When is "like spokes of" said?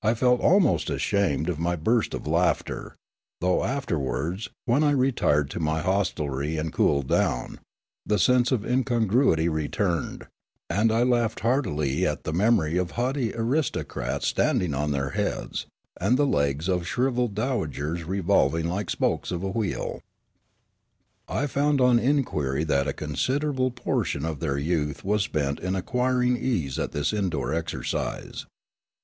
18.68-19.42